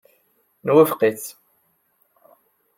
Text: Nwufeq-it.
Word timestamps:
Nwufeq-it. 0.65 1.23